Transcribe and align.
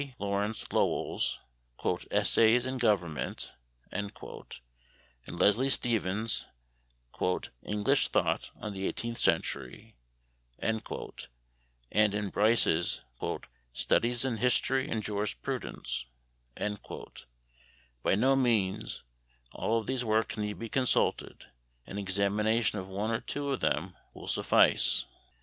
Lawrence 0.17 0.65
Lowell's 0.73 1.37
"Essays 2.09 2.65
in 2.65 2.79
Government," 2.79 3.53
in 3.91 4.09
Leslie 5.29 5.69
Stephen's 5.69 6.47
"English 7.61 8.07
Thought 8.07 8.49
in 8.65 8.73
the 8.73 8.87
Eighteenth 8.87 9.19
Century," 9.19 9.95
and 10.57 10.79
in 11.93 12.29
Bryce's 12.31 13.01
"Studies 13.73 14.25
in 14.25 14.37
History 14.37 14.89
and 14.89 15.03
Jurisprudence." 15.03 16.07
By 16.57 18.15
no 18.15 18.35
means 18.35 19.03
all 19.53 19.77
of 19.81 19.85
these 19.85 20.03
works 20.03 20.35
need 20.35 20.57
be 20.57 20.67
consulted; 20.69 21.45
an 21.85 21.99
examination 21.99 22.79
of 22.79 22.89
one 22.89 23.11
or 23.11 23.21
two 23.21 23.51
of 23.51 23.59
them 23.59 23.95
will 24.15 24.27
suffice. 24.27 25.05